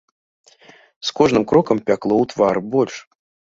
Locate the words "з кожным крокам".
1.09-1.77